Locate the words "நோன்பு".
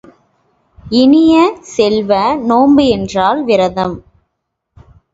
2.47-2.85